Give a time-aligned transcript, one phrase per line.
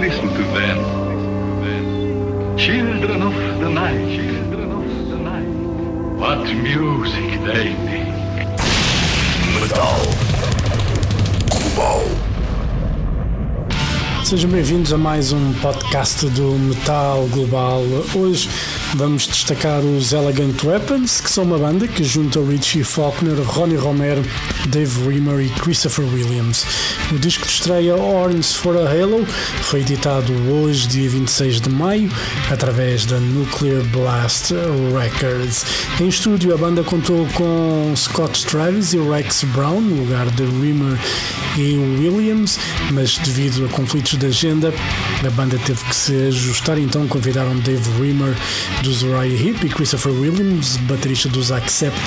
[0.00, 0.78] Listen to them.
[2.56, 4.16] Children of the night.
[4.16, 5.44] Children of the night.
[6.16, 8.08] What music they make.
[9.60, 10.00] Metal.
[11.50, 12.00] Global.
[14.24, 17.82] Sejam bem-vindos a mais um podcast do Metal Global.
[18.16, 18.48] Hoje
[18.94, 24.22] vamos destacar os Elegant Weapons, que são uma banda que junta Richie Faulkner, Ronnie Romero,
[24.68, 26.64] Dave Rimmer e Christopher Williams.
[27.12, 29.24] O disco de estreia Horns for a Halo
[29.62, 32.10] foi editado hoje, dia 26 de maio,
[32.50, 34.52] através da Nuclear Blast
[34.94, 35.64] Records.
[36.00, 40.98] Em estúdio, a banda contou com Scott Travis e Rex Brown, no lugar de Rimmer
[41.56, 42.58] e Williams,
[42.92, 44.72] mas devido a conflitos de agenda,
[45.26, 48.34] a banda teve que se ajustar, então convidaram Dave Rimmer
[48.82, 52.00] dos Uriah Heep e Christopher Williams, baterista dos Accept,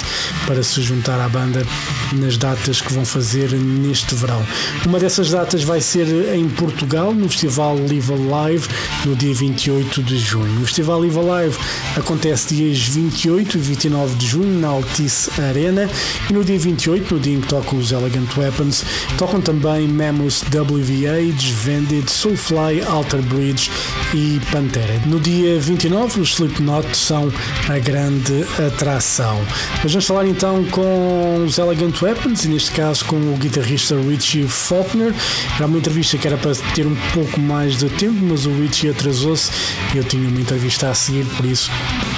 [0.48, 1.66] para se juntar à banda
[2.14, 4.46] nas datas que vão fazer neste verão.
[4.86, 8.68] Uma dessas datas vai ser em Portugal, no Festival Live Alive,
[9.06, 10.62] no dia 28 de junho.
[10.62, 11.58] O Festival Live Alive
[11.98, 15.90] acontece dias 28 e 29 de junho na Altice Arena
[16.30, 18.84] e no dia 28, no dia em que tocam os Elegant Weapons,
[19.18, 23.70] tocam também Mammoth WVH, Vended, Soulfly, Alter Bridge
[24.14, 25.02] e Pantera.
[25.06, 27.32] No dia 29, os Slipknot são
[27.70, 29.42] a grande atração.
[29.82, 34.48] Mas vamos falar então com os Elegant Weapons e neste caso com o guitarrista Richie
[34.48, 35.14] Faulkner.
[35.56, 38.90] Era uma entrevista que era para ter um pouco mais de tempo, mas o Richie
[38.90, 39.52] atrasou-se
[39.94, 41.70] e eu tinha uma entrevista a seguir, por isso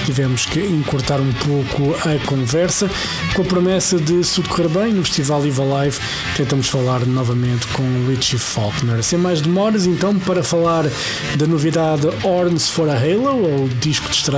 [0.05, 2.89] tivemos que encurtar um pouco a conversa.
[3.33, 5.99] Com a promessa de se tudo correr bem, no Festival Live Alive
[6.37, 9.01] tentamos falar novamente com Richie Faulkner.
[9.03, 10.85] Sem mais demoras, então, para falar
[11.35, 14.34] da novidade Horns for a Halo, ou disco de estreia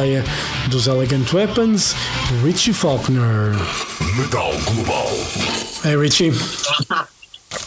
[0.69, 1.95] dos Elegant Weapons,
[2.43, 3.53] Richie Faulkner.
[4.15, 5.07] Metal Global.
[5.81, 6.31] Hey Richie.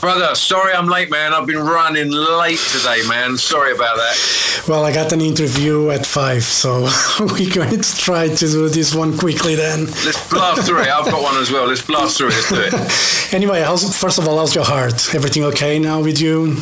[0.00, 1.32] Brother, sorry I'm late, man.
[1.34, 3.36] I've been running late today, man.
[3.36, 4.64] Sorry about that.
[4.68, 6.82] Well, I got an interview at five, so
[7.20, 9.86] we're going to try to do this one quickly then.
[9.86, 10.88] Let's blast through it.
[10.88, 11.66] I've got one as well.
[11.66, 12.34] Let's blast through it.
[12.34, 13.32] Let's do it.
[13.34, 15.14] Anyway, how's, first of all, how's your heart?
[15.14, 16.56] Everything okay now with you?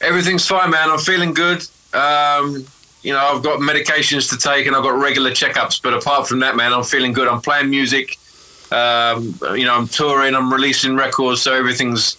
[0.00, 0.90] Everything's fine, man.
[0.90, 1.64] I'm feeling good.
[1.92, 2.66] Um,
[3.06, 5.80] you know, I've got medications to take and I've got regular checkups.
[5.80, 7.28] But apart from that, man, I'm feeling good.
[7.28, 8.18] I'm playing music.
[8.72, 10.34] Um, you know, I'm touring.
[10.34, 12.16] I'm releasing records, so everything's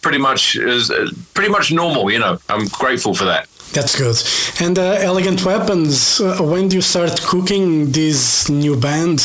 [0.00, 2.10] pretty much is uh, pretty much normal.
[2.10, 3.46] You know, I'm grateful for that.
[3.74, 4.16] That's good.
[4.64, 9.20] And uh, Elegant Weapons, uh, when do you start cooking this new band?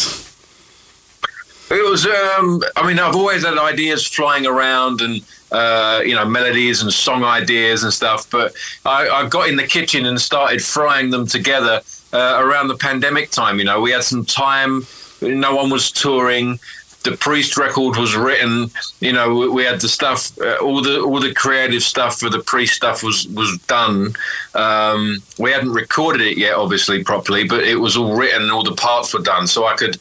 [1.70, 2.06] It was.
[2.06, 6.92] Um, I mean, I've always had ideas flying around, and uh, you know, melodies and
[6.92, 8.30] song ideas and stuff.
[8.30, 11.82] But I, I got in the kitchen and started frying them together
[12.14, 13.60] uh, around the pandemic time.
[13.60, 14.86] You know, we had some time.
[15.22, 16.60] No one was touring.
[17.04, 18.70] The Priest record was written.
[19.00, 20.38] You know, we, we had the stuff.
[20.40, 24.14] Uh, all the all the creative stuff for the Priest stuff was was done.
[24.54, 28.52] Um, we hadn't recorded it yet, obviously properly, but it was all written.
[28.52, 29.98] All the parts were done, so I could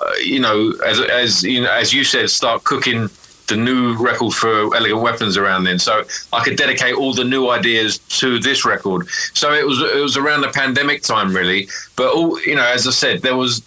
[0.00, 3.08] uh, you know, as as you know, as you said, start cooking
[3.50, 5.78] the new record for Elegant Weapons around then.
[5.78, 9.08] So I could dedicate all the new ideas to this record.
[9.34, 11.68] So it was it was around the pandemic time, really.
[11.96, 13.60] But all you know, as I said, there was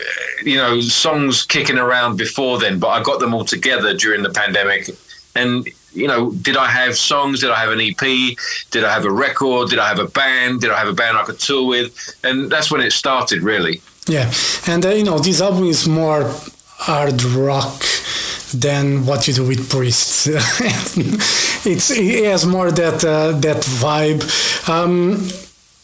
[0.00, 0.04] uh,
[0.42, 4.30] you know songs kicking around before then, but I got them all together during the
[4.30, 4.90] pandemic.
[5.36, 7.40] And you know, did I have songs?
[7.40, 8.36] Did I have an EP?
[8.70, 9.70] Did I have a record?
[9.70, 10.62] Did I have a band?
[10.62, 12.18] Did I have a band I could tour with?
[12.24, 13.80] And that's when it started, really.
[14.06, 14.32] Yeah,
[14.66, 16.34] and uh, you know, this album is more
[16.88, 17.84] hard rock
[18.52, 20.26] than what you do with priests.
[21.66, 24.22] it's it has more that uh, that vibe.
[24.68, 25.28] Um,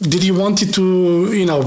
[0.03, 1.63] did you want it to, you know,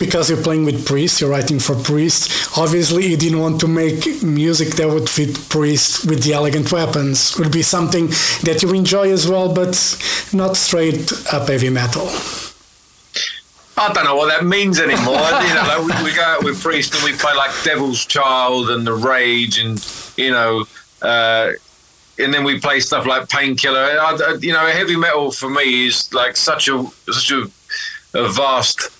[0.00, 4.22] because you're playing with priests you're writing for priests Obviously, you didn't want to make
[4.22, 7.32] music that would fit priests with the Elegant Weapons.
[7.32, 8.06] It would be something
[8.44, 9.76] that you enjoy as well, but
[10.32, 12.08] not straight up heavy metal.
[13.76, 15.16] I don't know what that means anymore.
[15.16, 18.70] you know, like we, we, go out with Priest and we play like Devil's Child
[18.70, 19.78] and The Rage, and
[20.16, 20.64] you know,
[21.02, 21.52] uh,
[22.18, 23.90] and then we play stuff like Painkiller.
[24.40, 27.50] You know, heavy metal for me is like such a such a,
[28.14, 28.90] a vast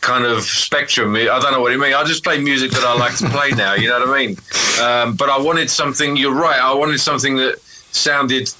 [0.00, 1.14] kind of spectrum.
[1.14, 1.94] I don't know what it means.
[1.94, 3.74] I just play music that I like to play now.
[3.74, 4.36] You know what I mean?
[4.80, 6.16] Um, but I wanted something.
[6.16, 6.60] You're right.
[6.60, 7.60] I wanted something that
[7.92, 8.52] sounded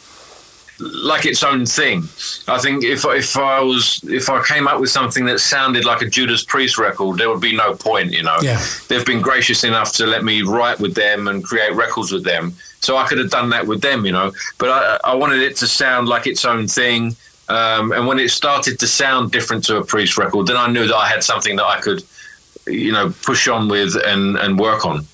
[0.82, 2.02] like its own thing.
[2.48, 6.02] I think if if I was if I came up with something that sounded like
[6.02, 8.12] a Judas Priest record, there would be no point.
[8.12, 8.60] You know, Yeah.
[8.88, 12.54] they've been gracious enough to let me write with them and create records with them,
[12.80, 14.04] so I could have done that with them.
[14.06, 17.16] You know, but I I wanted it to sound like its own thing.
[17.48, 20.86] Um, and when it started to sound different to a Priest record, then I knew
[20.86, 22.02] that I had something that I could,
[22.66, 25.06] you know, push on with and and work on.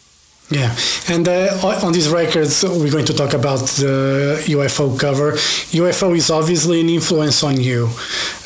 [0.51, 0.75] Yeah,
[1.09, 5.33] and uh, on these records, we're going to talk about the UFO cover.
[5.33, 7.91] UFO is obviously an influence on you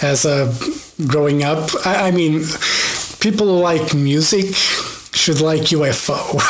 [0.02, 0.52] as a
[1.06, 1.70] growing up.
[1.86, 2.42] I, I mean,
[3.20, 4.52] people who like music,
[5.14, 6.40] should like UFO.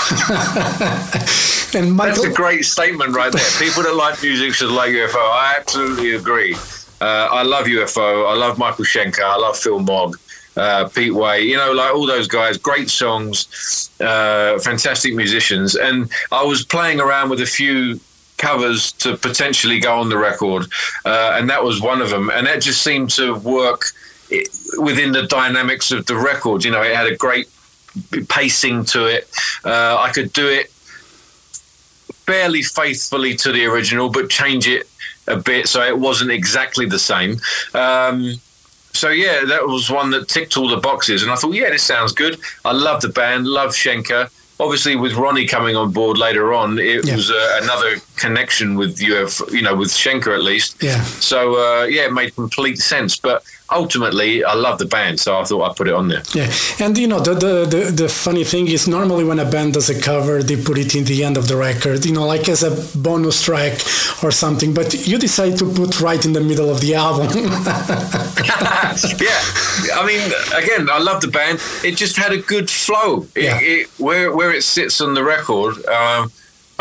[1.74, 3.50] and Michael, that's a great statement right there.
[3.58, 5.16] People that like music should like UFO.
[5.16, 6.54] I absolutely agree.
[7.00, 8.30] Uh, I love UFO.
[8.30, 9.24] I love Michael Schenker.
[9.24, 10.16] I love Phil Mogg.
[10.54, 15.76] Uh, Pete Way, you know, like all those guys, great songs, uh, fantastic musicians.
[15.76, 17.98] And I was playing around with a few
[18.36, 20.66] covers to potentially go on the record,
[21.06, 22.30] uh, and that was one of them.
[22.30, 23.86] And that just seemed to work
[24.78, 26.64] within the dynamics of the record.
[26.64, 27.48] You know, it had a great
[28.28, 29.30] pacing to it.
[29.64, 30.70] Uh, I could do it
[32.26, 34.88] fairly faithfully to the original, but change it
[35.26, 37.36] a bit so it wasn't exactly the same.
[37.74, 38.34] Um,
[38.92, 41.82] so yeah, that was one that ticked all the boxes, and I thought, yeah, this
[41.82, 42.38] sounds good.
[42.64, 44.30] I love the band, love Schenker
[44.62, 47.16] obviously with Ronnie coming on board later on, it yeah.
[47.16, 50.82] was uh, another connection with UF, you know, with Schenker at least.
[50.82, 51.02] Yeah.
[51.32, 53.12] So uh, yeah, it made complete sense.
[53.16, 56.22] But ultimately, I love the band, so I thought I'd put it on there.
[56.32, 59.74] Yeah, and you know, the, the the the funny thing is, normally when a band
[59.74, 62.48] does a cover, they put it in the end of the record, you know, like
[62.48, 63.74] as a bonus track
[64.22, 64.72] or something.
[64.72, 67.28] But you decide to put right in the middle of the album.
[69.28, 69.40] yeah,
[69.98, 70.24] I mean,
[70.62, 71.58] again, I love the band.
[71.88, 73.26] It just had a good flow.
[73.34, 73.58] It, yeah.
[73.60, 75.74] It, where where it sits on the record.
[75.86, 76.30] Um,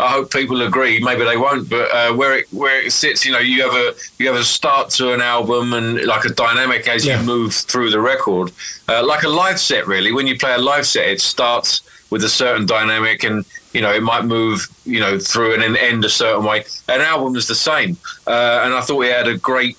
[0.02, 0.98] I hope people agree.
[0.98, 3.94] Maybe they won't, but uh, where it where it sits, you know, you have a
[4.18, 7.20] you have a start to an album and like a dynamic as yeah.
[7.20, 8.50] you move through the record,
[8.88, 9.86] uh, like a live set.
[9.86, 13.80] Really, when you play a live set, it starts with a certain dynamic, and you
[13.80, 16.64] know it might move, you know, through and then end a certain way.
[16.88, 17.96] An album is the same,
[18.26, 19.78] uh, and I thought we had a great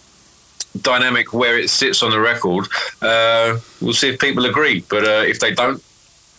[0.81, 2.65] dynamic where it sits on the record.
[3.01, 5.83] Uh, we'll see if people agree, but uh, if they don't,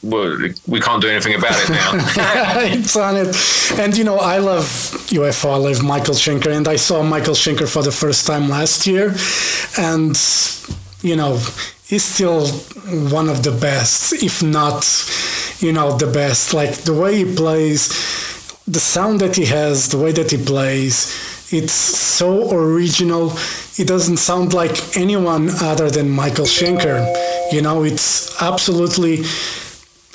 [0.05, 1.93] we can't do anything about it now.
[2.61, 3.35] it's on it.
[3.79, 4.65] And, you know, I love
[5.09, 8.87] UFO, I love Michael Schenker, and I saw Michael Schenker for the first time last
[8.87, 9.15] year.
[9.79, 10.17] And,
[11.03, 11.39] you know,
[11.87, 12.49] he's still
[13.11, 14.85] one of the best, if not,
[15.61, 16.53] you know, the best.
[16.53, 17.89] Like the way he plays,
[18.67, 23.33] the sound that he has, the way that he plays, it's so original.
[23.77, 27.01] It doesn't sound like anyone other than Michael Schenker.
[27.53, 29.25] You know, it's absolutely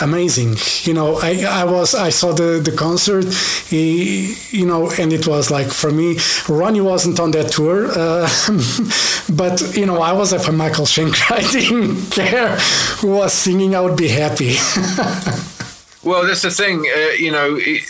[0.01, 3.25] amazing you know i i was i saw the the concert
[3.69, 6.17] he, you know and it was like for me
[6.47, 8.27] ronnie wasn't on that tour uh,
[9.35, 12.55] but you know i was at michael schenker i didn't care
[12.99, 14.55] who was singing i would be happy
[16.01, 16.79] Well, that's the thing.
[16.79, 17.83] Uh, you know, it,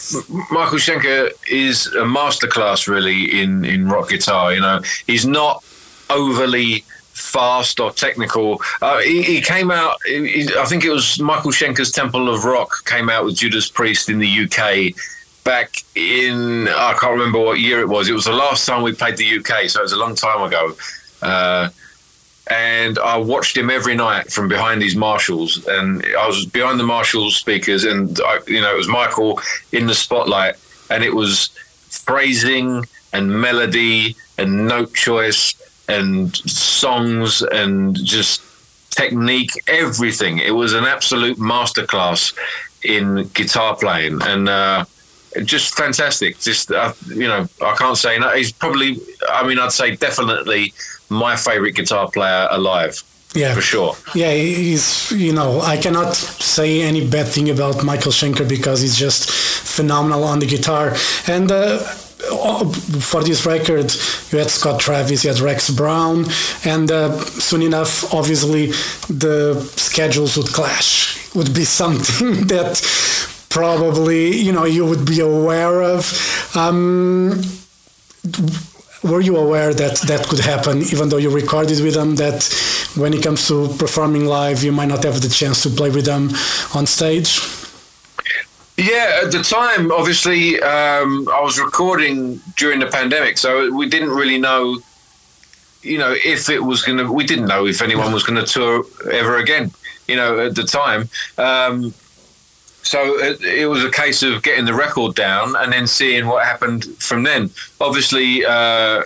[0.50, 4.52] Michael Schenker is a masterclass, really, in in rock guitar.
[4.52, 5.64] You know, he's not
[6.10, 6.84] overly
[7.20, 8.62] fast or technical.
[8.82, 9.98] Uh, he, he, came out.
[10.06, 14.10] He, I think it was Michael Schenker's Temple of Rock came out with Judas Priest
[14.10, 14.96] in the UK
[15.44, 18.10] back in I can't remember what year it was.
[18.10, 20.42] It was the last time we played the UK, so it was a long time
[20.44, 20.74] ago.
[21.22, 21.70] Uh,
[22.50, 26.84] and I watched him every night from behind these Marshalls, and I was behind the
[26.84, 29.40] Marshalls speakers, and I, you know it was Michael
[29.72, 30.56] in the spotlight,
[30.90, 31.50] and it was
[31.90, 35.54] phrasing and melody and note choice
[35.90, 38.42] and songs and just
[38.92, 40.40] technique, everything.
[40.40, 42.34] It was an absolute masterclass
[42.84, 44.86] in guitar playing and uh,
[45.44, 46.40] just fantastic.
[46.40, 48.30] Just uh, you know, I can't say no.
[48.30, 48.98] He's probably,
[49.30, 50.74] I mean, I'd say definitely
[51.10, 53.04] my favorite guitar player alive.
[53.36, 53.96] Yeah, for sure.
[54.16, 58.98] Yeah, he's you know I cannot say any bad thing about Michael Schenker because he's
[58.98, 60.96] just phenomenal on the guitar
[61.28, 61.52] and.
[61.52, 61.80] Uh,
[62.20, 63.94] for this record,
[64.32, 66.26] you had Scott Travis, you had Rex Brown,
[66.66, 68.68] and uh, soon enough, obviously,
[69.08, 71.34] the schedules would clash.
[71.36, 72.82] Would be something that
[73.50, 76.56] probably you know you would be aware of.
[76.56, 77.42] Um,
[79.02, 82.16] were you aware that that could happen, even though you recorded with them?
[82.16, 82.44] That
[82.96, 86.06] when it comes to performing live, you might not have the chance to play with
[86.06, 86.32] them
[86.76, 87.40] on stage.
[88.80, 94.12] Yeah, at the time, obviously, um, I was recording during the pandemic, so we didn't
[94.12, 94.80] really know,
[95.82, 97.12] you know, if it was going to.
[97.12, 99.72] We didn't know if anyone was going to tour ever again.
[100.08, 101.10] You know, at the time.
[101.38, 101.94] Um,
[102.82, 106.46] so it, it, was a case of getting the record down and then seeing what
[106.46, 107.52] happened from then.
[107.82, 109.04] Obviously, uh,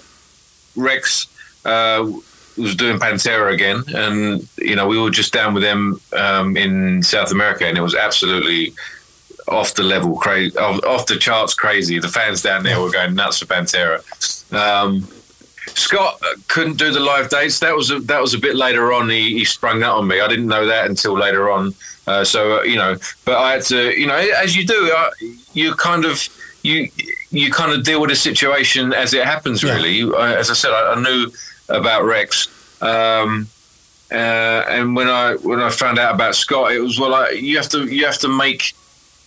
[0.76, 1.28] Rex
[1.66, 2.10] uh,
[2.58, 7.02] was doing Pantera again, and you know we were just down with them um, in
[7.02, 8.76] South America, and it was absolutely
[9.48, 12.00] off the level, crazy, off, off, the charts, crazy.
[12.00, 14.02] The fans down there were going nuts for Pantera.
[14.54, 15.08] Um,
[15.68, 17.60] Scott couldn't do the live dates.
[17.60, 19.10] That was a, that was a bit later on.
[19.10, 20.20] He, he sprung that on me.
[20.20, 21.74] I didn't know that until later on.
[22.06, 25.10] Uh, so uh, you know, but I had to, you know, as you do, uh,
[25.54, 26.28] you kind of
[26.64, 26.90] you
[27.32, 29.64] you kind of deal with the situation as it happens.
[29.64, 30.36] Really, yeah.
[30.38, 31.32] as I said, I, I, knew
[31.70, 32.48] about Rex.
[32.82, 33.48] Um,
[34.14, 37.58] Uh, and when I when I found out about Scott, it was well, I, you
[37.58, 38.76] have to you have to make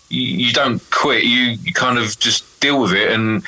[0.09, 1.25] you, you don't quit.
[1.25, 3.45] You, you kind of just deal with it and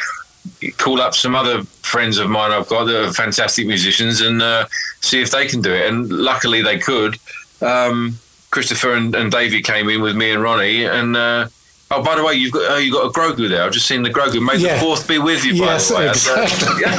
[0.79, 4.67] call up some other friends of mine I've got that are fantastic musicians and uh,
[5.01, 5.87] see if they can do it.
[5.89, 7.17] And luckily they could.
[7.61, 8.19] Um,
[8.51, 11.49] Christopher and, and Davey came in with me and Ronnie, and uh,
[11.91, 13.63] oh, by the way, you've got uh, you got a Grogu there.
[13.63, 14.41] I've just seen the Grogu.
[14.43, 14.75] May Yeah.
[14.75, 15.53] the fourth be with you.
[15.53, 16.09] Yes, by the way.
[16.09, 16.85] exactly.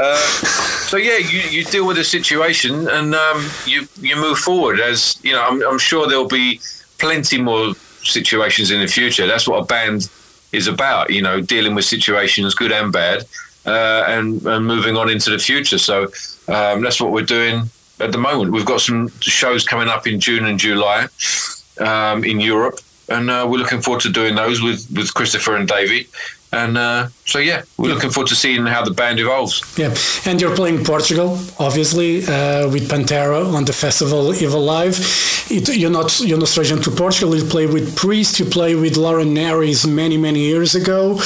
[0.00, 0.14] uh,
[0.86, 4.78] so yeah, you, you deal with the situation and um, you you move forward.
[4.80, 6.60] As you know, I'm, I'm sure there'll be
[6.98, 9.26] plenty more situations in the future.
[9.26, 10.10] That's what a band
[10.52, 11.10] is about.
[11.10, 13.24] You know, dealing with situations, good and bad,
[13.66, 15.78] uh, and and moving on into the future.
[15.78, 16.04] So
[16.48, 18.52] um, that's what we're doing at the moment.
[18.52, 21.06] We've got some shows coming up in June and July
[21.78, 25.68] um, in Europe, and uh, we're looking forward to doing those with with Christopher and
[25.68, 26.08] Davey.
[26.52, 29.62] And uh, so yeah, we're looking forward to seeing how the band evolves.
[29.78, 29.94] Yeah,
[30.26, 34.98] and you're playing Portugal, obviously, uh, with Pantera on the festival Evil Live.
[35.48, 37.36] It, you're not you're not strange to Portugal.
[37.36, 38.40] You play with Priest.
[38.40, 41.20] You play with Lauren Harris many many years ago,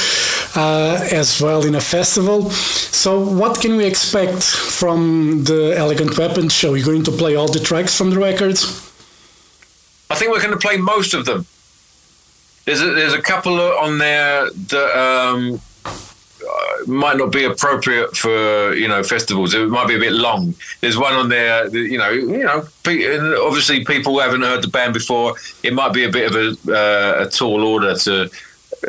[0.55, 2.51] uh, as well in a festival.
[2.51, 6.75] So, what can we expect from the Elegant Weapons show?
[6.75, 8.63] You're going to play all the tracks from the records.
[10.11, 11.47] I think we're going to play most of them.
[12.65, 18.73] There's a, there's a couple on there that um, uh, might not be appropriate for
[18.73, 19.53] you know festivals.
[19.53, 20.55] It might be a bit long.
[20.81, 22.67] There's one on there, that, you know, you know.
[23.45, 26.73] Obviously, people who haven't heard the band before, it might be a bit of a,
[26.73, 28.29] uh, a tall order to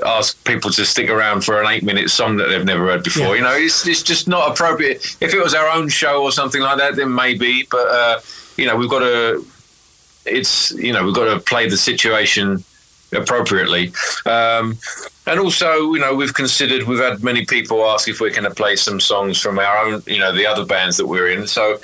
[0.05, 3.29] ask people to stick around for an eight minute song that they've never heard before.
[3.29, 3.35] Yeah.
[3.35, 5.17] You know, it's it's just not appropriate.
[5.21, 7.67] If it was our own show or something like that, then maybe.
[7.71, 8.21] But uh,
[8.57, 9.47] you know, we've got to
[10.25, 12.65] it's you know we've got to play the situation
[13.13, 13.93] appropriately.
[14.25, 14.79] Um,
[15.27, 18.55] and also you know we've considered we've had many people ask if we're going to
[18.55, 21.47] play some songs from our own you know the other bands that we're in.
[21.47, 21.79] So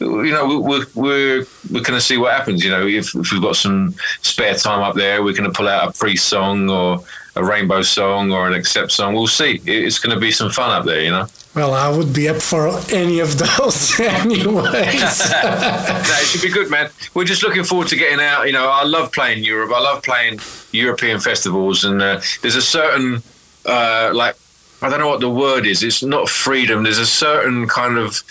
[0.00, 2.64] you know we're we're we're going to see what happens.
[2.64, 5.68] You know if, if we've got some spare time up there we're going to pull
[5.68, 7.04] out a priest song or
[7.36, 9.14] a rainbow song or an accept song.
[9.14, 9.60] We'll see.
[9.64, 12.36] It's going to be some fun up there you know Well, I would be up
[12.36, 14.44] for any of those, anyways.
[15.30, 16.90] no, it should be good, man.
[17.14, 18.46] We're just looking forward to getting out.
[18.46, 19.72] You know, I love playing Europe.
[19.74, 20.40] I love playing
[20.72, 23.22] European festivals, and uh, there's a certain
[23.66, 24.36] uh, like
[24.80, 25.82] I don't know what the word is.
[25.82, 26.84] It's not freedom.
[26.84, 28.22] There's a certain kind of.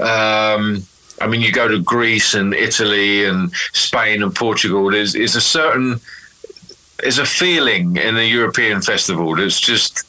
[0.00, 0.86] Um,
[1.20, 4.90] I mean, you go to Greece and Italy and Spain and Portugal.
[4.90, 6.00] There's is a certain
[6.98, 10.04] there's a feeling in the European festival that's just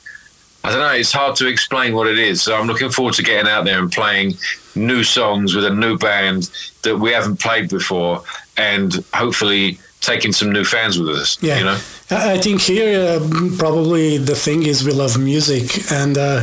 [0.64, 0.94] I don't know.
[0.94, 2.42] It's hard to explain what it is.
[2.42, 4.34] So I'm looking forward to getting out there and playing
[4.76, 6.50] new songs with a new band
[6.84, 8.24] that we haven't played before,
[8.58, 11.42] and hopefully taking some new fans with us.
[11.42, 11.80] Yeah, You know.
[12.10, 16.42] I think here uh, probably the thing is we love music and uh,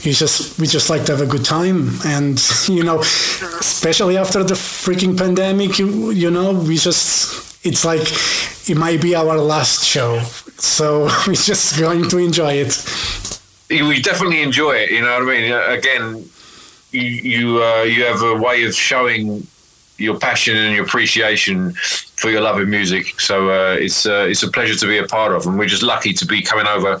[0.00, 4.42] you just we just like to have a good time and you know especially after
[4.42, 8.00] the freaking pandemic you you know we just it's like
[8.70, 10.20] it might be our last show
[10.56, 12.72] so we're just going to enjoy it
[13.70, 14.90] we definitely enjoy it.
[14.90, 15.52] You know what I mean?
[15.52, 16.24] Again,
[16.90, 19.46] you you, uh, you have a way of showing
[19.96, 23.20] your passion and your appreciation for your love of music.
[23.20, 25.82] So uh, it's uh, it's a pleasure to be a part of, and we're just
[25.82, 27.00] lucky to be coming over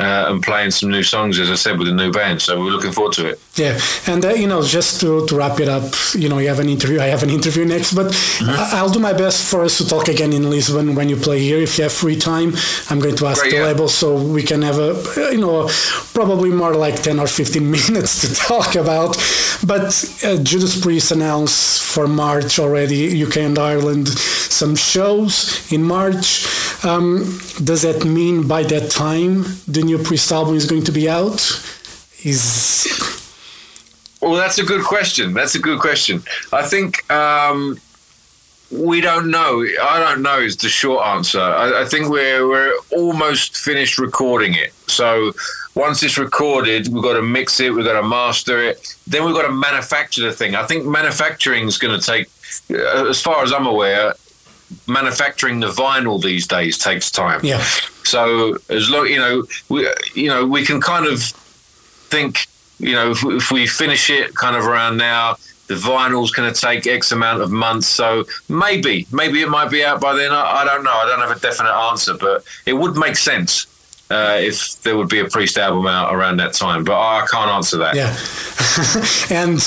[0.00, 2.40] uh, and playing some new songs, as I said, with a new band.
[2.42, 3.40] So we're looking forward to it.
[3.56, 6.60] Yeah, and uh, you know, just to, to wrap it up, you know, you have
[6.60, 7.00] an interview.
[7.00, 8.06] I have an interview next, but
[8.42, 11.40] I- I'll do my best for us to talk again in Lisbon when you play
[11.40, 11.58] here.
[11.58, 12.54] If you have free time,
[12.88, 13.64] I'm going to ask Great, the yeah.
[13.66, 14.94] label so we can have a,
[15.32, 15.68] you know,
[16.14, 19.16] probably more like ten or fifteen minutes to talk about.
[19.66, 19.92] But
[20.24, 26.46] uh, Judas Priest announced for March already, UK and Ireland, some shows in March.
[26.82, 31.08] Um, does that mean by that time the new Priest album is going to be
[31.08, 31.40] out?
[32.22, 32.86] Is
[34.22, 35.34] Well, that's a good question.
[35.34, 36.22] That's a good question.
[36.52, 37.78] I think um,
[38.70, 39.64] we don't know.
[39.82, 41.40] I don't know is the short answer.
[41.40, 44.72] I, I think we're we're almost finished recording it.
[44.86, 45.32] So
[45.74, 47.74] once it's recorded, we've got to mix it.
[47.74, 48.96] We've got to master it.
[49.06, 50.54] Then we've got to manufacture the thing.
[50.54, 52.28] I think manufacturing is going to take,
[52.70, 54.14] uh, as far as I'm aware,
[54.86, 57.40] manufacturing the vinyl these days takes time.
[57.42, 57.62] yeah.
[58.04, 62.46] So as long you know, we you know we can kind of think
[62.78, 65.36] you know if, we- if we finish it kind of around now,
[65.68, 67.86] the vinyl's going to take X amount of months.
[67.86, 70.32] So maybe maybe it might be out by then.
[70.32, 70.92] I, I don't know.
[70.92, 73.66] I don't have a definite answer, but it would make sense.
[74.10, 77.48] Uh, if there would be a priest album out around that time, but I can't
[77.48, 77.94] answer that.
[77.94, 78.10] Yeah.
[79.36, 79.62] and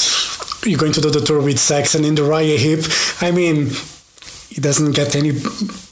[0.65, 2.81] you're going to do the tour with Saxon in the Uriah Heep.
[3.21, 3.69] I mean,
[4.55, 5.31] it doesn't get any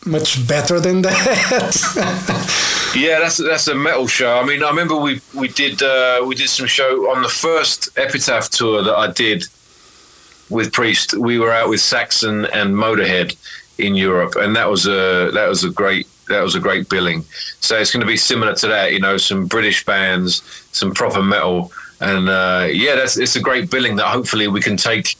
[0.06, 2.58] much better than that.
[2.94, 4.38] Yeah, that's that's a metal show.
[4.38, 7.88] I mean, I remember we we did uh, we did some show on the first
[7.98, 9.48] Epitaph tour that I did
[10.52, 13.36] with Priest, we were out with Saxon and Motorhead
[13.78, 17.24] in Europe, and that was a that was a great that was a great billing.
[17.62, 21.24] So it's going to be similar to that, you know, some British bands, some proper
[21.24, 25.16] metal, and uh, yeah, that's it's a great billing that hopefully we can take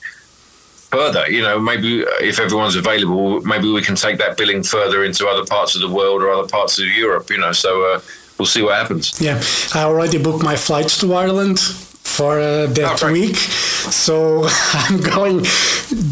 [0.92, 1.30] further.
[1.32, 5.46] You know, maybe if everyone's available, maybe we can take that billing further into other
[5.46, 7.30] parts of the world or other parts of Europe.
[7.30, 8.00] You know, so uh,
[8.38, 9.20] we'll see what happens.
[9.22, 9.42] Yeah,
[9.74, 14.44] I already booked my flights to Ireland for uh, that Oh, week, so
[14.74, 15.46] I'm going.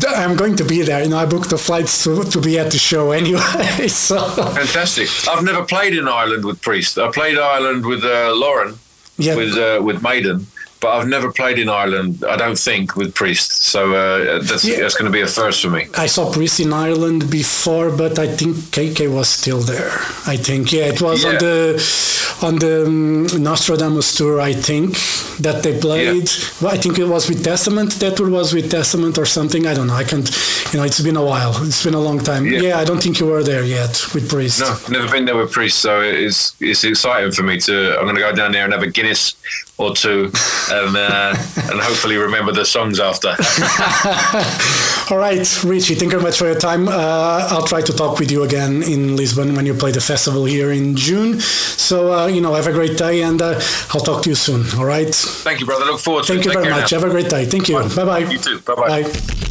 [0.09, 1.03] I'm going to be there.
[1.03, 3.87] You know, I booked the flights to, to be at the show anyway.
[3.87, 5.07] So Fantastic.
[5.29, 6.97] I've never played in Ireland with Priest.
[6.97, 8.77] I played Ireland with uh, Lauren,
[9.17, 10.47] yeah, with uh, with Maiden,
[10.81, 12.23] but I've never played in Ireland.
[12.27, 13.63] I don't think with Priest.
[13.63, 14.79] So uh, that's Yeah.
[14.81, 15.87] that's going to be a first for me.
[15.97, 19.91] I saw Priest in Ireland before, but I think KK was still there.
[20.25, 21.57] I think yeah, it was on the
[22.41, 24.39] on the um, Nostradamus tour.
[24.39, 24.93] I think
[25.41, 26.29] that they played.
[26.61, 27.91] Well, I think it was with Testament.
[27.99, 29.65] That tour was with Testament or something.
[29.67, 29.95] I don't know.
[29.95, 30.29] I can't.
[30.71, 31.53] You know, it's been a while.
[31.65, 32.45] It's been a long time.
[32.45, 32.59] Yeah.
[32.61, 34.59] Yeah, I don't think you were there yet with Priest.
[34.59, 37.97] No, never been there with Priest, so it's it's exciting for me to.
[37.97, 39.35] I'm going to go down there and have a Guinness
[39.77, 40.29] or two,
[40.71, 41.35] and uh,
[41.71, 43.29] and hopefully remember the songs after.
[45.11, 46.87] All right, Richie, thank you very much for your time.
[46.87, 50.45] Uh, I'll try to talk with you again in Lisbon when you play the festival
[50.45, 51.39] here in June.
[51.39, 53.59] So, uh, you know, have a great day and uh,
[53.91, 54.65] I'll talk to you soon.
[54.77, 55.13] All right.
[55.13, 55.85] Thank you, brother.
[55.85, 56.49] Look forward to Thank it.
[56.49, 56.91] Thank you Take very much.
[56.91, 56.99] now.
[56.99, 57.45] Have a great day.
[57.45, 57.79] Thank you.
[57.95, 58.19] Bye bye.
[58.19, 58.59] You too.
[58.59, 59.03] Bye-bye.
[59.03, 59.45] Bye.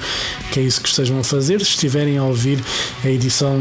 [0.51, 2.61] que é isso que estejam a fazer, se estiverem a ouvir
[3.05, 3.57] a edição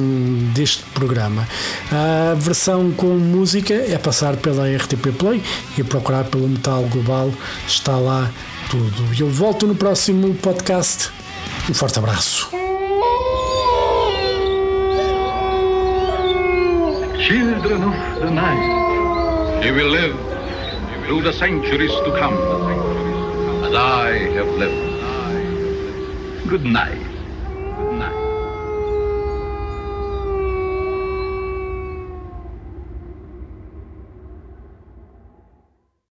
[0.53, 1.47] deste programa.
[1.93, 5.41] A versão com música é passar pela RTP Play
[5.79, 7.33] e procurar pelo Metal Global,
[7.67, 8.29] está lá
[8.69, 9.07] tudo.
[9.17, 11.11] Eu volto no próximo podcast.
[11.71, 12.51] Um forte abraço.
[17.21, 20.42] Children of the night, you will live
[21.07, 22.35] through the centuries to come,
[23.65, 24.73] as I have lived.
[24.75, 26.49] Good night.
[26.49, 27.12] Good night.